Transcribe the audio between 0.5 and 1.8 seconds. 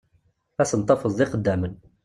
Ad ten-tafeḍ d ixeddamen.